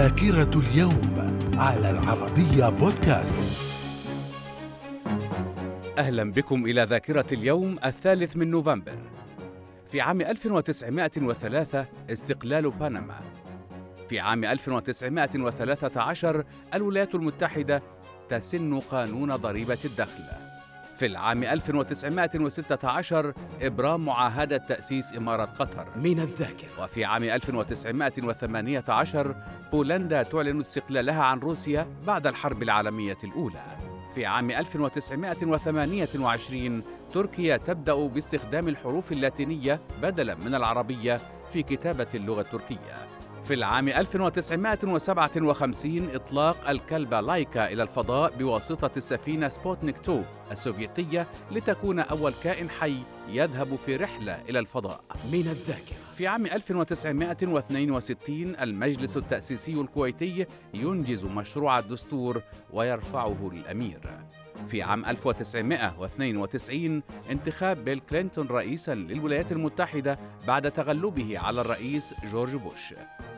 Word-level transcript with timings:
ذاكرة 0.00 0.60
اليوم 0.60 1.38
على 1.58 1.90
العربية 1.90 2.68
بودكاست. 2.68 3.38
أهلا 5.98 6.32
بكم 6.32 6.66
إلى 6.66 6.82
ذاكرة 6.82 7.26
اليوم 7.32 7.78
الثالث 7.84 8.36
من 8.36 8.50
نوفمبر. 8.50 8.98
في 9.90 10.00
عام 10.00 10.20
1903 10.20 11.86
استقلال 12.10 12.70
بنما 12.70 13.20
في 14.08 14.20
عام 14.20 14.44
1913 14.44 16.44
الولايات 16.74 17.14
المتحدة 17.14 17.82
تسن 18.28 18.80
قانون 18.80 19.36
ضريبة 19.36 19.78
الدخل. 19.84 20.49
في 21.00 21.06
العام 21.06 21.44
1916 21.44 23.32
إبرام 23.62 24.04
معاهدة 24.04 24.56
تأسيس 24.56 25.16
إمارة 25.16 25.44
قطر. 25.44 25.86
من 25.96 26.20
الذاكرة. 26.20 26.84
وفي 26.84 27.04
عام 27.04 27.24
1918 27.24 29.34
بولندا 29.72 30.22
تعلن 30.22 30.60
استقلالها 30.60 31.22
عن 31.22 31.38
روسيا 31.38 31.86
بعد 32.06 32.26
الحرب 32.26 32.62
العالمية 32.62 33.18
الأولى. 33.24 33.62
في 34.14 34.26
عام 34.26 34.50
1928 34.50 36.82
تركيا 37.12 37.56
تبدأ 37.56 37.94
باستخدام 37.94 38.68
الحروف 38.68 39.12
اللاتينية 39.12 39.80
بدلاً 40.02 40.34
من 40.34 40.54
العربية 40.54 41.20
في 41.52 41.62
كتابة 41.62 42.06
اللغة 42.14 42.40
التركية. 42.40 43.19
في 43.50 43.54
العام 43.54 43.88
1957 43.88 46.08
إطلاق 46.14 46.70
الكلبة 46.70 47.20
لايكا 47.20 47.72
إلى 47.72 47.82
الفضاء 47.82 48.32
بواسطة 48.38 48.90
السفينة 48.96 49.48
سبوتنيك 49.48 49.96
2 49.96 50.24
السوفيتية 50.52 51.26
لتكون 51.50 51.98
أول 51.98 52.32
كائن 52.44 52.70
حي 52.70 52.96
يذهب 53.28 53.76
في 53.86 53.96
رحلة 53.96 54.42
إلى 54.48 54.58
الفضاء. 54.58 55.00
من 55.32 55.40
الذاكرة. 55.40 55.96
في 56.16 56.26
عام 56.26 56.46
1962 56.46 58.56
المجلس 58.60 59.16
التأسيسي 59.16 59.72
الكويتي 59.72 60.46
ينجز 60.74 61.24
مشروع 61.24 61.78
الدستور 61.78 62.42
ويرفعه 62.72 63.50
للأمير 63.52 64.00
في 64.68 64.82
عام 64.82 65.04
1992 65.04 67.02
انتخاب 67.30 67.84
بيل 67.84 68.00
كلينتون 68.10 68.46
رئيسا 68.46 68.94
للولايات 68.94 69.52
المتحدة 69.52 70.18
بعد 70.46 70.70
تغلبه 70.70 71.38
على 71.38 71.60
الرئيس 71.60 72.14
جورج 72.32 72.56
بوش. 72.56 72.94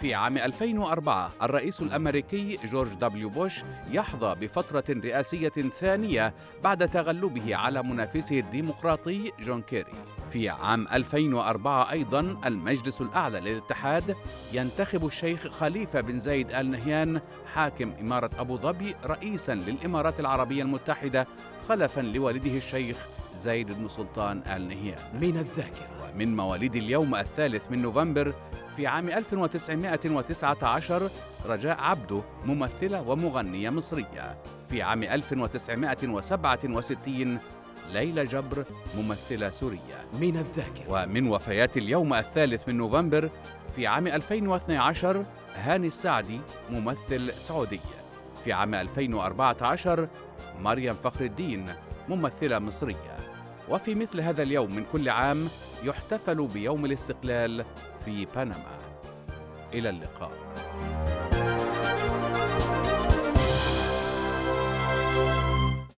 في 0.00 0.14
عام 0.14 0.38
2004 0.38 1.30
الرئيس 1.42 1.80
الأمريكي 1.80 2.58
جورج 2.64 2.88
دبليو 2.88 3.28
بوش 3.28 3.62
يحظى 3.90 4.34
بفترة 4.34 4.84
رئاسية 4.90 5.48
ثانية 5.80 6.34
بعد 6.64 6.88
تغلبه 6.88 7.56
على 7.56 7.82
منافسه 7.82 8.38
الديمقراطي 8.38 9.32
جون 9.40 9.62
كيري. 9.62 9.92
في 10.32 10.48
عام 10.48 10.88
2004 10.92 11.92
أيضا 11.92 12.20
المجلس 12.46 13.00
الأعلى 13.00 13.40
للاتحاد 13.40 14.16
ينتخب 14.52 15.06
الشيخ 15.06 15.48
خليفة 15.48 16.00
بن 16.00 16.18
زايد 16.18 16.50
آل 16.50 16.70
نهيان 16.70 17.20
حاكم 17.54 17.92
إمارة 18.00 18.30
أبو 18.38 18.56
ظبي 18.56 18.94
رئيسا 19.04 19.54
للإمارات 19.54 20.20
العربية 20.20 20.62
المتحدة 20.62 21.26
خلفا 21.68 22.00
لوالده 22.00 22.56
الشيخ 22.56 22.96
زايد 23.36 23.72
بن 23.72 23.88
سلطان 23.88 24.42
آل 24.46 24.68
نهيان. 24.68 24.98
من 25.14 25.36
الذاكرة. 25.36 25.96
ومن 26.14 26.36
مواليد 26.36 26.76
اليوم 26.76 27.14
الثالث 27.14 27.62
من 27.70 27.82
نوفمبر 27.82 28.34
في 28.76 28.86
عام 28.86 29.08
1919 29.08 31.10
رجاء 31.46 31.80
عبده 31.80 32.22
ممثلة 32.44 33.08
ومغنية 33.08 33.70
مصرية. 33.70 34.36
في 34.70 34.82
عام 34.82 35.02
1967 35.02 37.38
ليلى 37.92 38.24
جبر 38.24 38.64
ممثلة 38.96 39.50
سورية. 39.50 40.06
من 40.20 40.36
الذاكرة. 40.36 40.84
ومن 40.88 41.28
وفيات 41.28 41.76
اليوم 41.76 42.14
الثالث 42.14 42.68
من 42.68 42.76
نوفمبر 42.76 43.30
في 43.76 43.86
عام 43.86 44.06
2012 44.06 45.24
هاني 45.56 45.86
السعدي 45.86 46.40
ممثل 46.70 47.32
سعودي. 47.32 47.80
في 48.44 48.52
عام 48.52 48.74
2014 48.74 50.08
مريم 50.60 50.94
فخر 50.94 51.24
الدين 51.24 51.66
ممثلة 52.08 52.58
مصرية. 52.58 53.16
وفي 53.68 53.94
مثل 53.94 54.20
هذا 54.20 54.42
اليوم 54.42 54.74
من 54.74 54.84
كل 54.92 55.08
عام 55.08 55.48
يحتفل 55.86 56.46
بيوم 56.46 56.84
الاستقلال 56.84 57.64
في 58.04 58.26
بنما. 58.36 58.78
إلى 59.74 59.90
اللقاء. 59.90 60.32